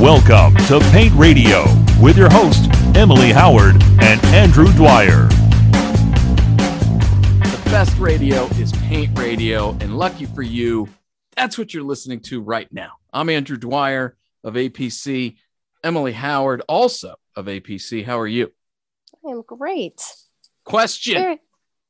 [0.00, 1.64] Welcome to Paint Radio
[2.00, 5.26] with your host, Emily Howard and Andrew Dwyer.
[7.40, 10.88] The best radio is Paint Radio, and lucky for you,
[11.36, 12.92] that's what you're listening to right now.
[13.12, 15.36] I'm Andrew Dwyer of APC,
[15.82, 18.04] Emily Howard, also of APC.
[18.04, 18.52] How are you?
[19.26, 20.00] I am great.
[20.64, 21.14] Question.
[21.14, 21.40] Very-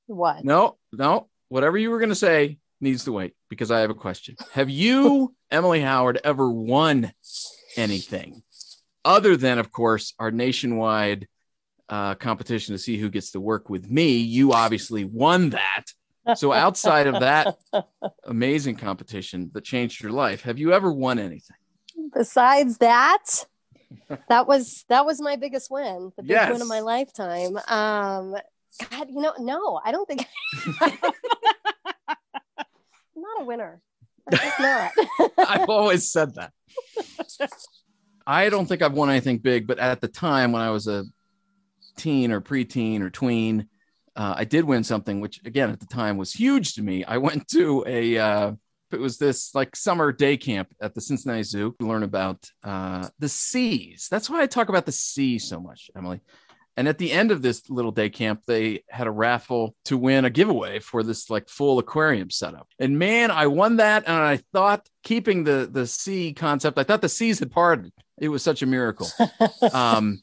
[0.07, 0.45] What?
[0.47, 3.95] No, no, whatever you were going to say needs to wait because I have a
[3.95, 4.37] question.
[4.53, 7.13] Have you, Emily Howard, ever won
[7.79, 8.43] anything
[9.05, 11.27] other than, of course, our nationwide
[11.89, 14.17] uh, competition to see who gets to work with me?
[14.19, 15.85] You obviously won that.
[16.37, 17.57] So, outside of that
[18.25, 21.57] amazing competition that changed your life, have you ever won anything?
[22.13, 23.47] Besides that,
[24.29, 26.53] that was that was my biggest win, the biggest Yes.
[26.53, 27.57] win of my lifetime.
[27.69, 28.37] Um,
[28.91, 30.27] God, you know, no, I don't think
[30.83, 31.01] I'm
[33.17, 33.81] not a winner.
[34.31, 34.93] Not.
[35.39, 36.53] I've always said that.
[38.27, 41.05] I don't think I've won anything big, but at the time when I was a
[41.97, 43.69] teen or preteen or tween,
[44.17, 47.05] uh, I did win something, which again at the time was huge to me.
[47.05, 48.53] I went to a, uh,
[48.91, 53.09] it was this like summer day camp at the Cincinnati Zoo to learn about uh,
[53.19, 54.09] the seas.
[54.11, 56.21] That's why I talk about the sea so much, Emily.
[56.79, 60.25] And at the end of this little day camp, they had a raffle to win
[60.25, 62.69] a giveaway for this like full aquarium setup.
[62.79, 64.05] And man, I won that.
[64.07, 67.93] And I thought keeping the the sea concept, I thought the seas had parted.
[68.17, 69.09] It was such a miracle.
[69.73, 70.23] Um,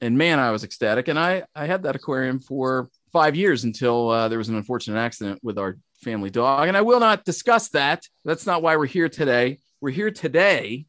[0.00, 1.08] and man, I was ecstatic.
[1.08, 4.98] And I I had that aquarium for five years until uh, there was an unfortunate
[4.98, 6.68] accident with our family dog.
[6.68, 8.06] And I will not discuss that.
[8.24, 9.58] That's not why we're here today.
[9.82, 10.86] We're here today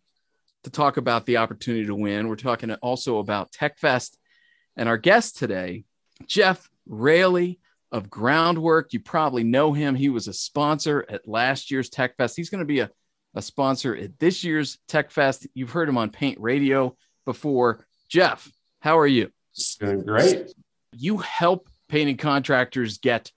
[0.63, 2.29] to talk about the opportunity to win.
[2.29, 4.15] We're talking also about TechFest.
[4.77, 5.85] And our guest today,
[6.27, 7.59] Jeff Raley
[7.91, 8.93] of Groundwork.
[8.93, 9.95] You probably know him.
[9.95, 12.35] He was a sponsor at last year's Tech Fest.
[12.35, 12.89] He's going to be a,
[13.35, 15.47] a sponsor at this year's Tech Fest.
[15.53, 17.85] You've heard him on Paint Radio before.
[18.09, 19.31] Jeff, how are you?
[19.79, 20.53] Doing great.
[20.91, 23.31] You help painting contractors get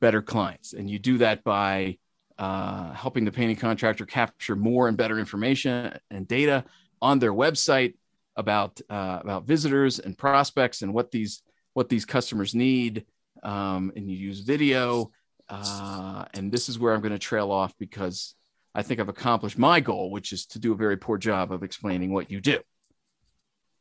[0.00, 1.98] better clients, and you do that by
[2.38, 6.64] uh, helping the painting contractor capture more and better information and data
[7.02, 7.94] on their website
[8.36, 11.42] about uh, about visitors and prospects and what these
[11.74, 13.04] what these customers need.
[13.42, 15.10] Um, and you use video.
[15.48, 18.34] Uh, and this is where I'm going to trail off because
[18.74, 21.62] I think I've accomplished my goal, which is to do a very poor job of
[21.62, 22.58] explaining what you do.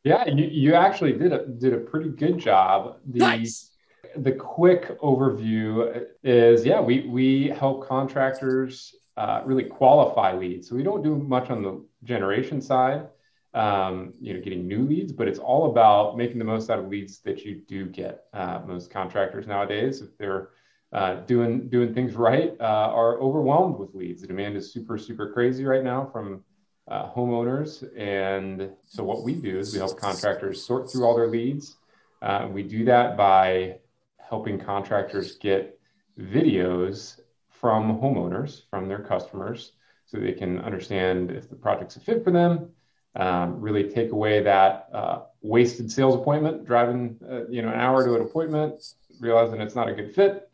[0.03, 2.97] Yeah, you, you actually did a did a pretty good job.
[3.07, 3.71] The Nice.
[4.15, 10.69] the quick overview is yeah, we we help contractors uh, really qualify leads.
[10.69, 13.07] So we don't do much on the generation side,
[13.55, 16.89] um, you know, getting new leads, but it's all about making the most out of
[16.89, 18.25] leads that you do get.
[18.33, 20.49] Uh, most contractors nowadays, if they're
[20.91, 24.21] uh, doing doing things right, uh, are overwhelmed with leads.
[24.21, 26.43] The demand is super super crazy right now from
[26.89, 31.29] uh, homeowners, and so what we do is we help contractors sort through all their
[31.29, 31.77] leads.
[32.21, 33.77] Uh, we do that by
[34.19, 35.79] helping contractors get
[36.19, 39.71] videos from homeowners, from their customers,
[40.05, 42.69] so they can understand if the project's a fit for them.
[43.17, 48.03] Um, really take away that uh, wasted sales appointment, driving uh, you know an hour
[48.05, 48.83] to an appointment,
[49.21, 50.49] realizing it's not a good fit,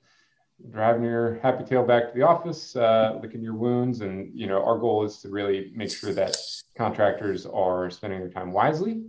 [0.69, 4.63] driving your happy tail back to the office, uh, licking your wounds, and you know
[4.63, 6.38] our goal is to really make sure that
[6.77, 9.05] contractors are spending their time wisely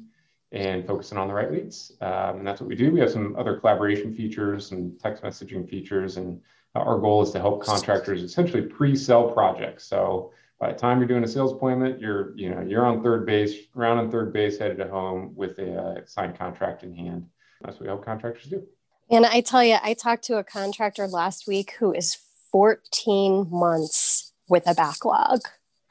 [0.52, 1.92] and focusing on the right leads.
[2.00, 2.90] Um, and that's what we do.
[2.90, 6.40] We have some other collaboration features and text messaging features, and
[6.74, 9.84] our goal is to help contractors essentially pre-sell projects.
[9.84, 13.26] So by the time you're doing a sales appointment, you're you know you're on third
[13.26, 17.26] base, round on third base, headed to home with a uh, signed contract in hand.
[17.62, 18.62] That's what we help contractors do.
[19.10, 22.16] and I tell you, I talked to a contractor last week who is
[22.52, 25.40] 14 months with a backlog.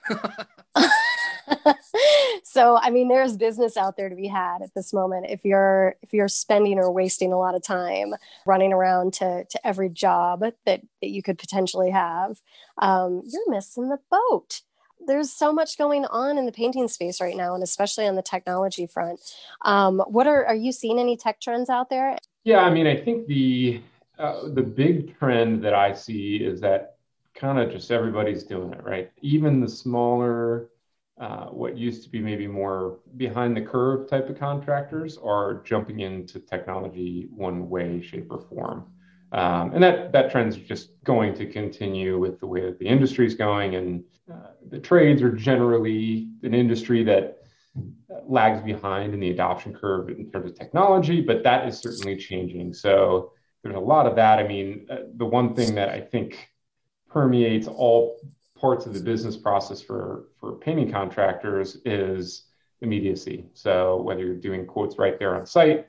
[2.44, 5.28] so I mean there's business out there to be had at this moment.
[5.30, 8.14] If you're if you're spending or wasting a lot of time
[8.46, 12.42] running around to to every job that that you could potentially have
[12.78, 14.62] um, you're missing the boat.
[15.08, 18.22] There's so much going on in the painting space right now and especially on the
[18.22, 19.20] technology front.
[19.64, 22.18] Um, what are are you seeing any tech trends out there?
[22.44, 23.82] Yeah, I mean, I think the
[24.18, 26.98] uh, the big trend that I see is that
[27.34, 29.12] kind of just everybody's doing it, right?
[29.22, 30.70] Even the smaller,
[31.22, 36.00] uh, what used to be maybe more behind the curve type of contractors are jumping
[36.00, 38.88] into technology one way, shape, or form.
[39.32, 43.28] Um, and that that trend's just going to continue with the way that the industry
[43.28, 44.04] is going, and
[44.34, 47.38] uh, the trades are generally an industry that
[48.28, 52.74] lags behind in the adoption curve in terms of technology, but that is certainly changing.
[52.74, 53.32] So
[53.64, 54.40] there's a lot of that.
[54.40, 56.50] I mean, uh, the one thing that I think
[57.08, 58.20] permeates all
[58.62, 62.46] parts of the business process for for painting contractors is
[62.82, 63.46] immediacy.
[63.54, 65.88] So whether you're doing quotes right there on site,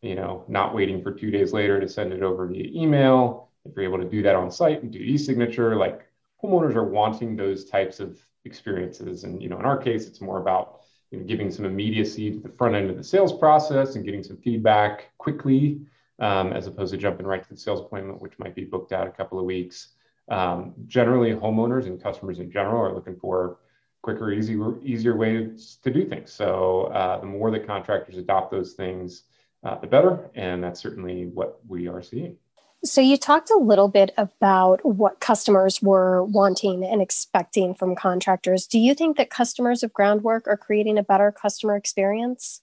[0.00, 3.76] you know, not waiting for two days later to send it over via email, if
[3.76, 6.06] you're able to do that on site and do e-signature, like
[6.42, 9.24] homeowners are wanting those types of experiences.
[9.24, 10.80] And you know, in our case, it's more about
[11.10, 14.22] you know, giving some immediacy to the front end of the sales process and getting
[14.22, 15.80] some feedback quickly,
[16.18, 19.06] um, as opposed to jumping right to the sales appointment, which might be booked out
[19.06, 19.94] a couple of weeks.
[20.28, 23.58] Um, generally, homeowners and customers in general are looking for
[24.02, 26.32] quicker, easier, easier ways to do things.
[26.32, 29.24] So uh, the more that contractors adopt those things,
[29.64, 32.36] uh, the better, and that's certainly what we are seeing.
[32.84, 38.66] So, you talked a little bit about what customers were wanting and expecting from contractors.
[38.66, 42.60] Do you think that customers of groundwork are creating a better customer experience?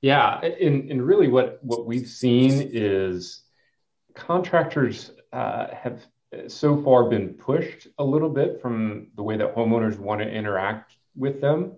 [0.00, 3.42] Yeah, and, and really what, what we've seen is
[4.14, 6.00] contractors uh, have
[6.48, 10.96] so far been pushed a little bit from the way that homeowners want to interact
[11.16, 11.72] with them.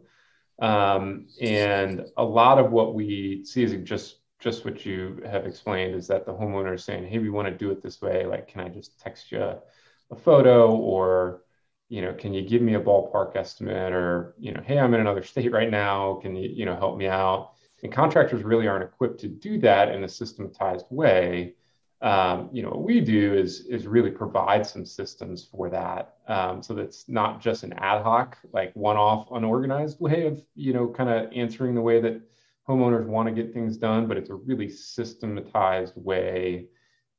[0.61, 5.94] Um, and a lot of what we see is just just what you have explained
[5.94, 8.25] is that the homeowner is saying, "Hey, we want to do it this way.
[8.26, 11.43] Like, can I just text you a photo, or
[11.88, 15.00] you know, can you give me a ballpark estimate, or you know, hey, I'm in
[15.00, 16.14] another state right now.
[16.23, 19.91] Can you you know help me out?" And contractors really aren't equipped to do that
[19.94, 21.55] in a systematized way.
[22.02, 26.62] Um, you know, what we do is is really provide some systems for that, um,
[26.62, 31.11] so that's not just an ad hoc, like one-off, unorganized way of you know, kind
[31.11, 32.20] of answering the way that
[32.67, 36.69] homeowners want to get things done, but it's a really systematized way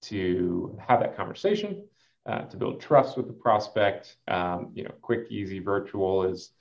[0.01, 1.83] to have that conversation,
[2.25, 4.17] uh, to build trust with the prospect.
[4.27, 6.51] Um, you know, quick, easy, virtual is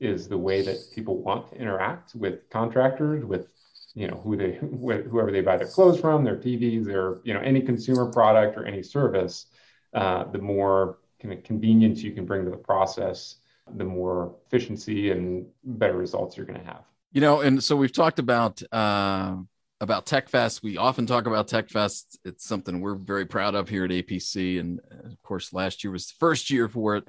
[0.00, 3.48] is the way that people want to interact with contractors, with
[3.94, 7.40] you know who they whoever they buy their clothes from, their TVs, their you know
[7.40, 9.46] any consumer product or any service.
[9.92, 13.36] Uh, the more kind of convenience you can bring to the process,
[13.76, 16.82] the more efficiency and better results you're going to have.
[17.12, 19.36] You know, and so we've talked about uh,
[19.80, 20.62] about TechFest.
[20.64, 22.18] We often talk about TechFest.
[22.24, 25.92] It's something we're very proud of here at APC, and uh, of course, last year
[25.92, 27.08] was the first year for it.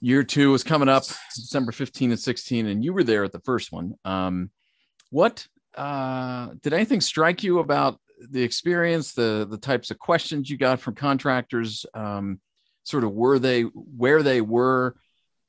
[0.00, 1.04] Year two was coming up,
[1.34, 3.94] December 15 and 16, and you were there at the first one.
[4.04, 4.50] Um,
[5.10, 5.46] what
[5.76, 7.98] uh, did anything strike you about
[8.30, 11.86] the experience, the the types of questions you got from contractors?
[11.94, 12.40] Um,
[12.84, 14.94] sort of were they where they were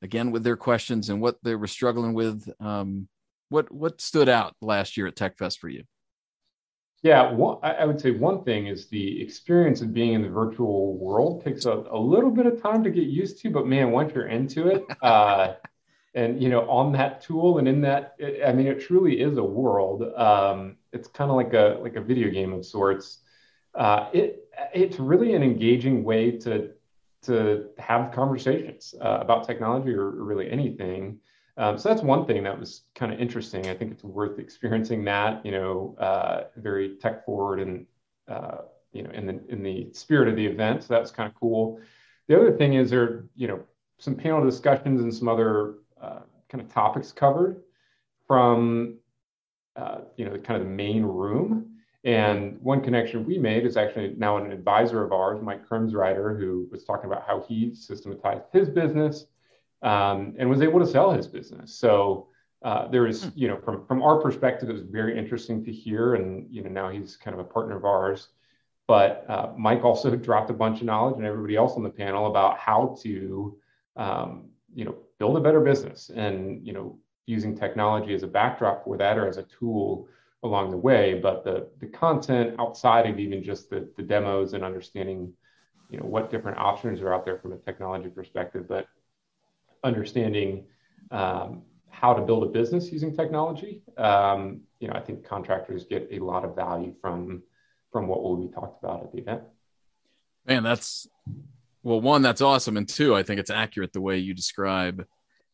[0.02, 2.48] again with their questions and what they were struggling with?
[2.60, 3.08] Um,
[3.48, 5.84] what what stood out last year at TechFest for you?
[7.02, 10.96] Yeah, one, I would say one thing is the experience of being in the virtual
[10.96, 14.12] world takes a, a little bit of time to get used to, but man, once
[14.14, 15.52] you're into it, uh,
[16.16, 19.44] and you know, on that tool and in that, I mean, it truly is a
[19.44, 20.02] world.
[20.16, 23.18] Um, it's kind of like a like a video game of sorts.
[23.74, 26.70] Uh, it it's really an engaging way to
[27.22, 31.18] to have conversations uh, about technology or, or really anything.
[31.58, 33.68] Um, so that's one thing that was kind of interesting.
[33.68, 37.86] I think it's worth experiencing that, you know, uh, very tech forward and,
[38.28, 38.58] uh,
[38.92, 40.82] you know, in the, in the spirit of the event.
[40.82, 41.80] So that's kind of cool.
[42.28, 43.60] The other thing is there, you know,
[43.98, 47.62] some panel discussions and some other uh, kind of topics covered
[48.26, 48.98] from,
[49.76, 51.72] uh, you know, kind of the main room.
[52.04, 56.68] And one connection we made is actually now an advisor of ours, Mike Krumsreiter, who
[56.70, 59.26] was talking about how he systematized his business
[59.82, 61.74] um, and was able to sell his business.
[61.74, 62.28] So
[62.62, 63.30] uh, there is, hmm.
[63.34, 66.14] you know, from from our perspective, it was very interesting to hear.
[66.14, 68.28] And you know, now he's kind of a partner of ours.
[68.86, 72.26] But uh, Mike also dropped a bunch of knowledge, and everybody else on the panel
[72.26, 73.58] about how to,
[73.96, 78.84] um, you know, build a better business, and you know, using technology as a backdrop
[78.84, 80.08] for that or as a tool
[80.42, 81.18] along the way.
[81.20, 85.32] But the the content outside of even just the the demos and understanding,
[85.90, 88.86] you know, what different options are out there from a technology perspective, but
[89.84, 90.66] understanding
[91.10, 96.08] um, how to build a business using technology, um, you know, I think contractors get
[96.10, 97.42] a lot of value from
[97.92, 99.42] from what will be talked about at the event.
[100.46, 101.08] Man, that's
[101.86, 105.06] well, one, that's awesome, and two, I think it's accurate the way you describe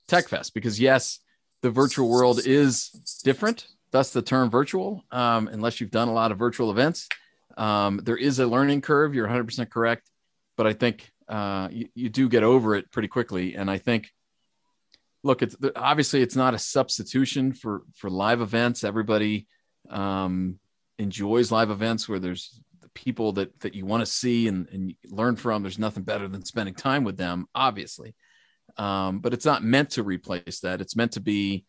[0.09, 1.21] TechFest because yes,
[1.61, 2.89] the virtual world is
[3.23, 3.67] different.
[3.91, 5.05] That's the term virtual.
[5.11, 7.07] Um, unless you've done a lot of virtual events,
[7.59, 9.15] um, there is a learning curve.
[9.15, 10.11] You're 100% correct,
[10.57, 13.55] but I think uh, you, you do get over it pretty quickly.
[13.55, 14.11] And I think,
[15.23, 18.85] look, it's obviously it's not a substitution for for live events.
[18.85, 19.49] Everybody
[19.91, 20.59] um,
[20.99, 24.95] enjoys live events where there's the people that that you want to see and, and
[25.09, 25.63] learn from.
[25.63, 28.15] There's nothing better than spending time with them, obviously.
[28.77, 30.81] Um, but it's not meant to replace that.
[30.81, 31.65] It's meant to be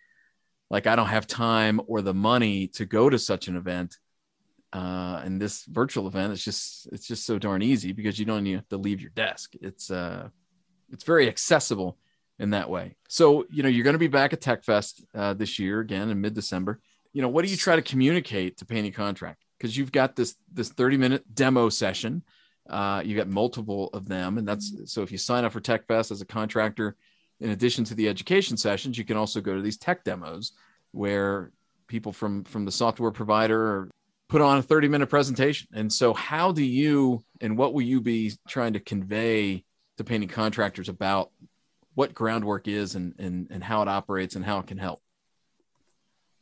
[0.70, 3.98] like I don't have time or the money to go to such an event
[4.72, 8.48] uh, and this virtual event it's just it's just so darn easy because you don't
[8.48, 10.28] even have to leave your desk it's uh
[10.92, 11.98] it's very accessible
[12.40, 12.96] in that way.
[13.08, 16.22] So, you know, you're going to be back at TechFest uh, this year again in
[16.22, 16.80] mid December.
[17.12, 19.44] You know, what do you try to communicate to painting contract?
[19.64, 22.22] Because you've got this this 30 minute demo session.
[22.70, 25.88] Uh, you got multiple of them, and that's so if you sign up for Tech
[25.88, 26.98] Fest as a contractor,
[27.40, 30.52] in addition to the education sessions, you can also go to these tech demos
[30.92, 31.54] where
[31.88, 33.90] people from from the software provider
[34.28, 35.70] put on a 30 minute presentation.
[35.74, 39.64] And so, how do you and what will you be trying to convey
[39.98, 41.32] to painting contractors about
[41.94, 45.03] what groundwork is and, and, and how it operates and how it can help?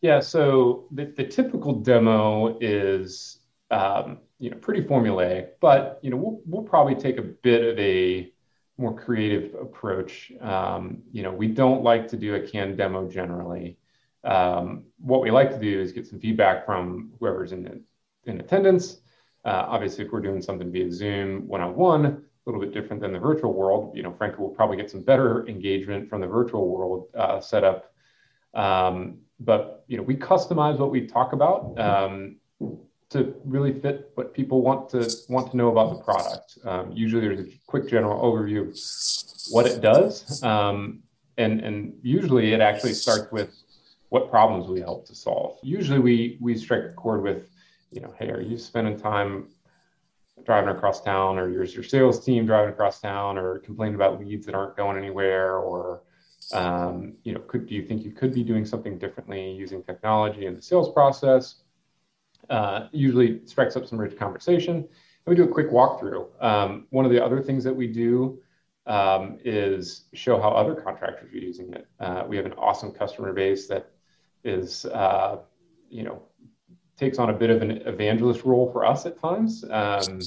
[0.02, 3.40] Yeah, so the, the typical demo is
[3.70, 7.78] um, you know pretty formulaic, but you know we'll, we'll probably take a bit of
[7.80, 8.32] a
[8.78, 10.32] more creative approach.
[10.42, 13.78] Um, you know, we don't like to do a canned demo generally.
[14.24, 17.84] Um, what we like to do is get some feedback from whoever's in
[18.26, 18.98] in attendance.
[19.46, 23.20] Uh, obviously, if we're doing something via Zoom one-on-one, a little bit different than the
[23.20, 23.96] virtual world.
[23.96, 27.94] You know, frankly, we'll probably get some better engagement from the virtual world uh, setup.
[28.54, 32.38] Um, but you know, we customize what we talk about um,
[33.10, 36.58] to really fit what people want to want to know about the product.
[36.64, 38.78] Um, usually, there's a quick general overview of
[39.52, 41.02] what it does, um,
[41.38, 43.54] and and usually it actually starts with
[44.10, 45.58] what problems we help to solve.
[45.64, 47.50] Usually, we we strike a chord with,
[47.92, 49.48] you know, hey, are you spending time
[50.46, 54.46] driving across town, or your your sales team driving across town, or complaining about leads
[54.46, 56.04] that aren't going anywhere, or
[56.54, 60.46] um, you know, could do you think you could be doing something differently using technology
[60.46, 61.56] in the sales process?
[62.50, 64.76] Uh, usually strikes up some rich conversation.
[64.78, 64.88] And
[65.26, 66.28] we do a quick walkthrough.
[66.44, 68.42] Um, one of the other things that we do
[68.88, 71.88] um, is show how other contractors are using it.
[72.00, 73.92] Uh, we have an awesome customer base that
[74.44, 75.38] is, uh,
[75.90, 76.24] you know,
[76.98, 79.64] takes on a bit of an evangelist role for us at times.
[79.70, 80.22] Um,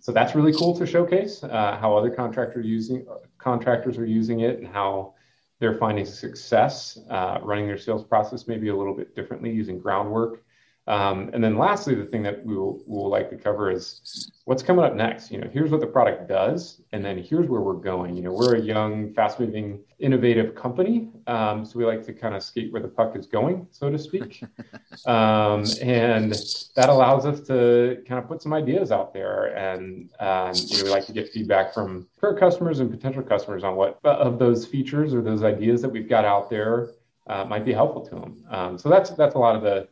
[0.00, 3.06] so that's really cool to showcase uh, how other contractors using
[3.36, 5.14] contractors are using it and how
[5.60, 10.44] they're finding success uh, running their sales process maybe a little bit differently using groundwork.
[10.88, 14.86] Um, and then lastly, the thing that we will, will likely cover is what's coming
[14.86, 15.30] up next.
[15.30, 18.16] You know, here's what the product does, and then here's where we're going.
[18.16, 22.42] You know, we're a young, fast-moving, innovative company, um, so we like to kind of
[22.42, 24.42] skate where the puck is going, so to speak.
[25.06, 26.32] um, and
[26.74, 30.84] that allows us to kind of put some ideas out there, and um, you know,
[30.84, 34.64] we like to get feedback from current customers and potential customers on what of those
[34.64, 36.92] features or those ideas that we've got out there
[37.26, 38.42] uh, might be helpful to them.
[38.48, 39.86] Um, so that's that's a lot of the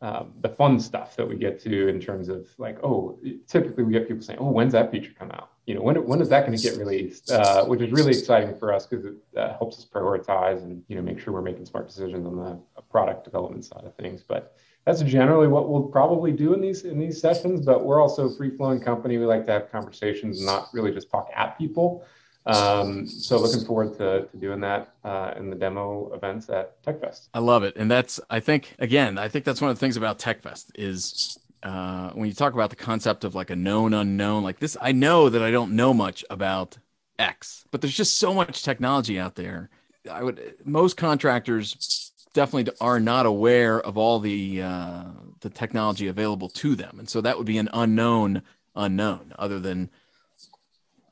[0.00, 3.92] um, the fun stuff that we get to in terms of like, oh, typically we
[3.92, 5.50] get people saying, oh, when's that feature come out?
[5.66, 7.30] You know, when, when is that going to get released?
[7.30, 10.94] Uh, which is really exciting for us because it uh, helps us prioritize and, you
[10.94, 14.22] know, make sure we're making smart decisions on the product development side of things.
[14.22, 17.66] But that's generally what we'll probably do in these in these sessions.
[17.66, 19.18] But we're also a free flowing company.
[19.18, 22.04] We like to have conversations and not really just talk at people.
[22.48, 27.28] Um, so looking forward to, to doing that uh, in the demo events at TechFest.
[27.34, 29.96] I love it, and that's I think again I think that's one of the things
[29.96, 34.42] about TechFest is uh, when you talk about the concept of like a known unknown
[34.42, 34.76] like this.
[34.80, 36.78] I know that I don't know much about
[37.18, 39.68] X, but there's just so much technology out there.
[40.10, 45.04] I would most contractors definitely are not aware of all the uh,
[45.40, 48.42] the technology available to them, and so that would be an unknown
[48.74, 49.90] unknown other than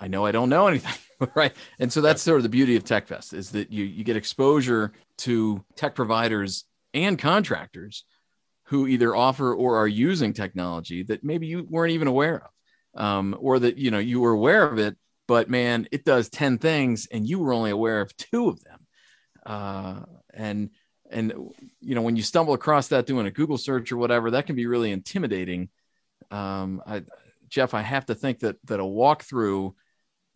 [0.00, 0.92] I know I don't know anything.
[1.34, 1.54] right?
[1.78, 4.92] And so that's sort of the beauty of techfest is that you you get exposure
[5.18, 8.04] to tech providers and contractors
[8.64, 13.36] who either offer or are using technology that maybe you weren't even aware of um,
[13.38, 14.96] or that you know you were aware of it
[15.28, 18.80] but man it does 10 things and you were only aware of two of them.
[19.44, 20.02] Uh,
[20.34, 20.70] and
[21.10, 21.32] and
[21.80, 24.56] you know when you stumble across that doing a google search or whatever that can
[24.56, 25.68] be really intimidating.
[26.30, 27.04] Um, I,
[27.48, 29.72] jeff i have to think that that a walkthrough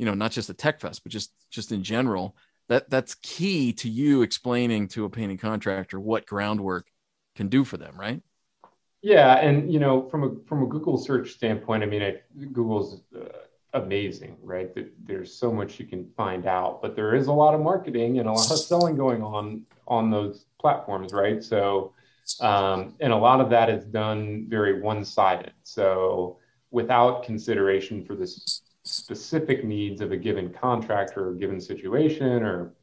[0.00, 2.34] you know not just a tech fest but just just in general
[2.70, 6.86] that that's key to you explaining to a painting contractor what groundwork
[7.36, 8.22] can do for them right?
[9.02, 13.02] Yeah and you know from a from a google search standpoint i mean it, google's
[13.14, 13.28] uh,
[13.74, 14.68] amazing right?
[15.06, 18.28] There's so much you can find out but there is a lot of marketing and
[18.28, 21.44] a lot of selling going on on those platforms right?
[21.44, 21.92] So
[22.40, 25.52] um, and a lot of that is done very one-sided.
[25.64, 26.38] So
[26.70, 32.74] without consideration for this specific needs of a given contractor or given situation or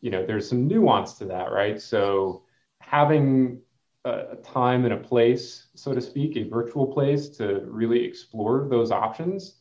[0.00, 1.80] you know there's some nuance to that right?
[1.80, 2.42] So
[2.80, 3.60] having
[4.04, 8.90] a, time and a place so to speak a virtual place to really explore those
[8.90, 9.60] options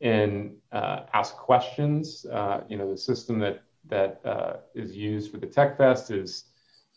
[0.00, 5.38] and uh, ask questions uh, you know the system that that uh, is used for
[5.38, 6.44] the tech fest is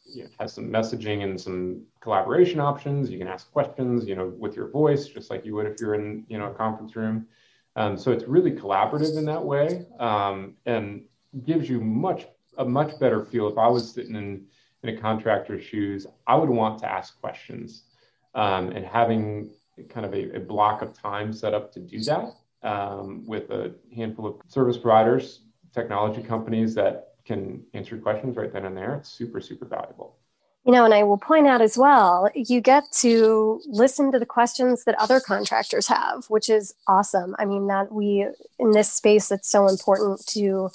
[0.05, 3.09] you know, has some messaging and some collaboration options.
[3.09, 5.95] You can ask questions you know with your voice just like you would if you're
[5.95, 7.27] in you know a conference room
[7.75, 11.03] um, so it's really collaborative in that way um, and
[11.43, 12.27] gives you much
[12.57, 14.45] a much better feel if I was sitting in,
[14.83, 16.07] in a contractor's shoes.
[16.25, 17.83] I would want to ask questions,
[18.33, 19.49] um, and having
[19.89, 23.75] kind of a, a, block of time set up to do that um, with a
[23.93, 25.41] handful of service providers,
[25.73, 28.95] technology companies that can answer questions right then and there.
[28.95, 30.17] It's super super valuable.
[30.65, 34.25] You know, and I will point out as well, you get to listen to the
[34.25, 37.35] questions that other contractors have, which is awesome.
[37.37, 38.25] I mean, that we,
[38.57, 40.71] in this space, it's so important to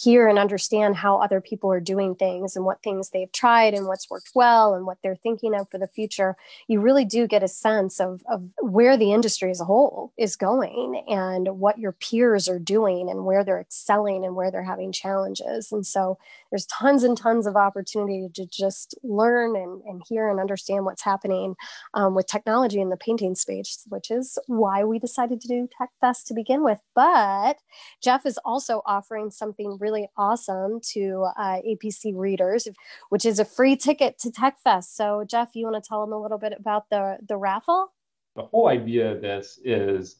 [0.00, 3.86] hear and understand how other people are doing things and what things they've tried and
[3.86, 6.36] what's worked well and what they're thinking of for the future,
[6.68, 10.36] you really do get a sense of, of where the industry as a whole is
[10.36, 14.92] going and what your peers are doing and where they're excelling and where they're having
[14.92, 15.70] challenges.
[15.70, 16.16] And so
[16.50, 21.04] there's tons and tons of opportunity to just learn and, and hear and understand what's
[21.04, 21.56] happening
[21.94, 25.90] um, with technology in the painting space, which is why we decided to do Tech
[26.00, 26.78] Fest to begin with.
[26.94, 27.58] But
[28.02, 32.68] Jeff is also offering something really really awesome to uh, APC readers,
[33.08, 34.94] which is a free ticket to TechFest.
[34.94, 37.92] So, Jeff, you want to tell them a little bit about the the raffle?
[38.36, 40.16] The whole idea of this is,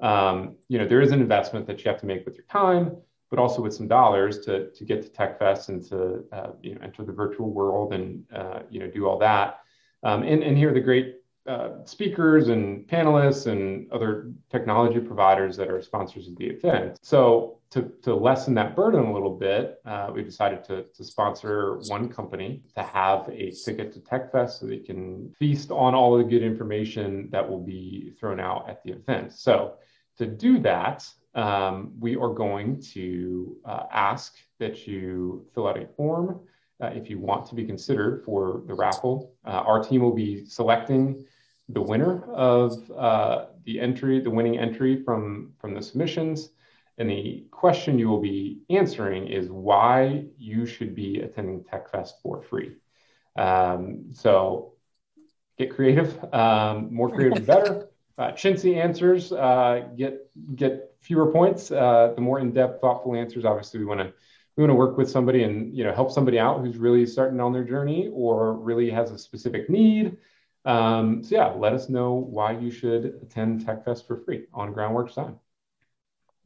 [0.00, 2.96] um, you know, there is an investment that you have to make with your time,
[3.30, 6.80] but also with some dollars to to get to TechFest and to uh, you know
[6.82, 9.60] enter the virtual world and uh, you know do all that.
[10.02, 11.16] Um, and, and hear the great
[11.46, 16.98] uh, speakers and panelists and other technology providers that are sponsors of the event.
[17.02, 21.78] So to, to lessen that burden a little bit, uh, we decided to, to sponsor
[21.88, 26.24] one company to have a ticket to TechFest so they can feast on all the
[26.24, 29.32] good information that will be thrown out at the event.
[29.32, 29.74] So
[30.18, 35.86] to do that, um, we are going to uh, ask that you fill out a
[35.96, 36.40] form
[36.80, 39.32] uh, if you want to be considered for the raffle.
[39.44, 41.24] Uh, our team will be selecting
[41.68, 46.50] the winner of uh, the entry, the winning entry from, from the submissions.
[46.98, 52.42] And the question you will be answering is why you should be attending TechFest for
[52.42, 52.76] free.
[53.36, 54.74] Um, so
[55.58, 57.88] get creative, um, more creative the better.
[58.16, 61.72] Uh, chintzy answers uh, get get fewer points.
[61.72, 64.12] Uh, the more in-depth, thoughtful answers, obviously, we want to
[64.56, 67.40] we want to work with somebody and you know help somebody out who's really starting
[67.40, 70.16] on their journey or really has a specific need
[70.64, 75.14] um, so yeah, let us know why you should attend TechFest for free on Groundworks
[75.14, 75.38] time.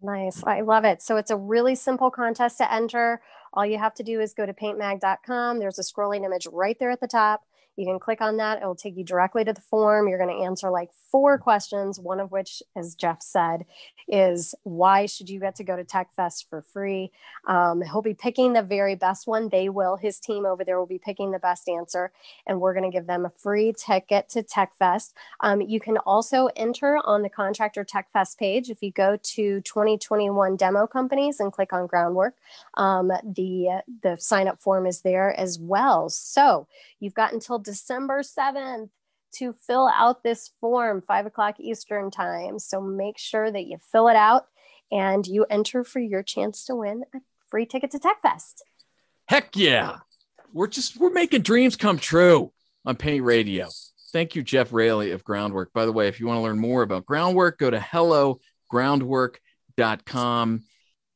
[0.02, 0.44] Nice.
[0.44, 1.02] I love it.
[1.02, 3.20] So it's a really simple contest to enter.
[3.52, 5.58] All you have to do is go to paintmag.com.
[5.58, 7.42] There's a scrolling image right there at the top.
[7.78, 8.60] You can click on that.
[8.60, 10.08] It will take you directly to the form.
[10.08, 13.66] You're going to answer like four questions, one of which, as Jeff said,
[14.08, 17.12] is why should you get to go to TechFest for free?
[17.46, 19.48] Um, he'll be picking the very best one.
[19.48, 19.96] They will.
[19.96, 22.10] His team over there will be picking the best answer,
[22.48, 25.12] and we're going to give them a free ticket to TechFest.
[25.40, 28.70] Um, you can also enter on the Contractor TechFest page.
[28.70, 32.34] If you go to 2021 demo companies and click on groundwork,
[32.74, 36.08] um, the the sign up form is there as well.
[36.08, 36.66] So
[36.98, 38.88] you've got until December 7th
[39.34, 42.58] to fill out this form, five o'clock Eastern time.
[42.58, 44.46] So make sure that you fill it out
[44.90, 47.18] and you enter for your chance to win a
[47.50, 48.62] free ticket to TechFest.
[49.26, 49.98] Heck yeah.
[50.54, 52.54] We're just we're making dreams come true
[52.86, 53.68] on Paint Radio.
[54.14, 55.74] Thank you, Jeff Raley of Groundwork.
[55.74, 60.62] By the way, if you want to learn more about Groundwork, go to hellogroundwork.com.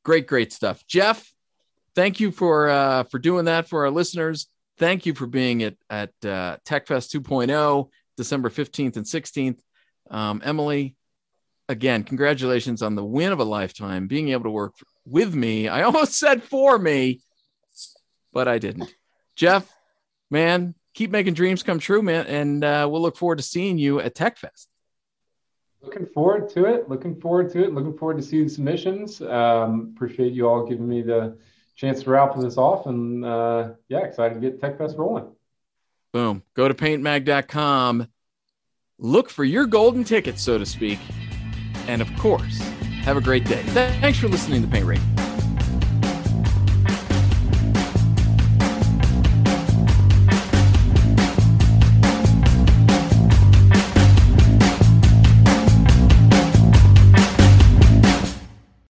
[0.04, 0.86] Great, great stuff.
[0.86, 1.32] Jeff,
[1.94, 5.76] thank you for uh, for doing that for our listeners thank you for being at
[5.90, 9.58] at uh, TechFest 2.0, December 15th and 16th.
[10.10, 10.96] Um, Emily,
[11.68, 14.74] again, congratulations on the win of a lifetime, being able to work
[15.06, 15.68] with me.
[15.68, 17.20] I almost said for me,
[18.32, 18.92] but I didn't.
[19.36, 19.70] Jeff,
[20.30, 24.00] man, keep making dreams come true, man, and uh, we'll look forward to seeing you
[24.00, 24.66] at TechFest.
[25.82, 26.88] Looking forward to it.
[26.88, 27.74] Looking forward to it.
[27.74, 29.20] Looking forward to seeing submissions.
[29.20, 31.36] Um, appreciate you all giving me the
[31.82, 32.86] chance to wrap this off.
[32.86, 35.26] And uh, yeah, excited to get Tech Fest rolling.
[36.12, 36.42] Boom.
[36.54, 38.06] Go to paintmag.com.
[38.98, 40.98] Look for your golden ticket, so to speak.
[41.88, 42.60] And of course,
[43.02, 43.62] have a great day.
[43.68, 45.31] Thanks for listening to Paint Radio.